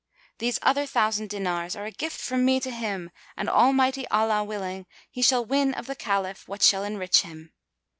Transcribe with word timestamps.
These 0.39 0.57
other 0.63 0.87
thousand 0.87 1.29
dinars 1.29 1.75
are 1.75 1.85
a 1.85 1.91
gift 1.91 2.19
from 2.19 2.43
me 2.43 2.59
to 2.61 2.71
him 2.71 3.11
and 3.37 3.47
Almighty 3.47 4.07
Allah 4.07 4.43
willing, 4.43 4.87
he 5.11 5.21
shall 5.21 5.45
win 5.45 5.75
of 5.75 5.85
the 5.85 5.93
Caliph 5.93 6.47
what 6.47 6.63
shall 6.63 6.83
enrich 6.83 7.21
him." 7.21 7.53